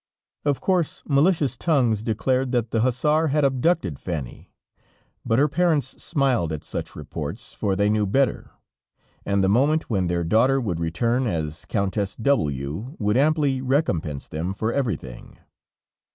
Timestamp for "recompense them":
13.61-14.55